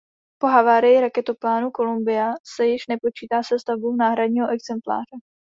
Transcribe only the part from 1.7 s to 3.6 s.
"Columbia" se již nepočítá se